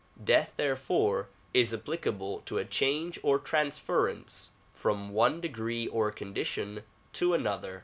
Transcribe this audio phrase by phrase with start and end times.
[0.23, 6.81] Death therefore is applicable to a change or trans ference from one degree or condition
[7.13, 7.79] to another.